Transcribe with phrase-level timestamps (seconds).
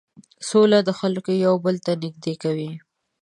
[0.49, 2.71] سوله خلک یو بل ته نژدې کوي.